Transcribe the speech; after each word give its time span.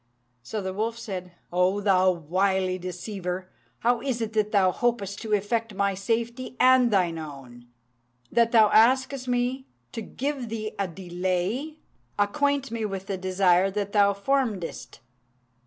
So 0.41 0.63
the 0.63 0.73
wolf 0.73 0.97
said, 0.97 1.31
"O 1.53 1.79
thou 1.79 2.09
wily 2.11 2.79
deceiver! 2.79 3.51
how 3.81 4.01
is 4.01 4.19
it 4.19 4.33
that 4.33 4.51
thou 4.51 4.71
hopest 4.71 5.21
to 5.21 5.33
effect 5.33 5.75
my 5.75 5.93
safety 5.93 6.55
and 6.59 6.89
thine 6.89 7.19
own, 7.19 7.67
that 8.31 8.51
thou 8.51 8.71
askest 8.71 9.27
me 9.27 9.67
to 9.91 10.01
give 10.01 10.49
thee 10.49 10.71
a 10.79 10.87
delay? 10.87 11.77
Acquaint 12.17 12.71
me 12.71 12.83
with 12.83 13.05
the 13.05 13.15
desire 13.15 13.69
that 13.69 13.91
thou 13.91 14.11
formedst." 14.11 14.97